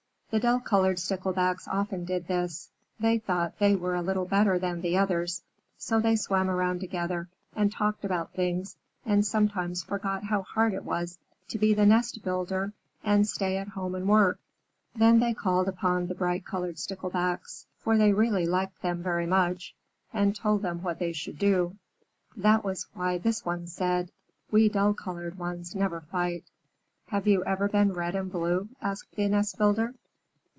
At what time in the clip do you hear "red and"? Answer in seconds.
27.91-28.31